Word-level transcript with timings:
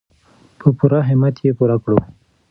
په 0.59 0.67
پوره 0.77 0.99
همت 1.07 1.35
یې 1.45 1.51
پوره 1.57 1.77
کړو. 1.83 1.97